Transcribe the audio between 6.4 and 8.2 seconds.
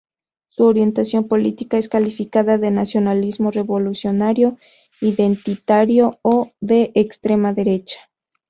de extrema derecha.